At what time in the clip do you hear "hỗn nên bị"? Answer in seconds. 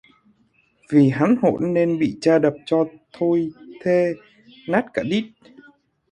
1.41-2.17